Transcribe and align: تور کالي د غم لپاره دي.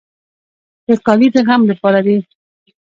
تور 0.85 0.97
کالي 1.05 1.27
د 1.35 1.37
غم 1.47 1.61
لپاره 1.71 1.99
دي. 2.05 2.17